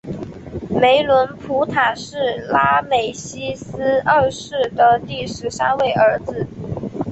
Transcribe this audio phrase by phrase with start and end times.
[0.71, 2.17] 梅伦普塔是
[2.49, 6.47] 拉美西斯二世的第十三位儿子。